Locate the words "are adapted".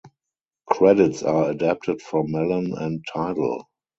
1.21-2.01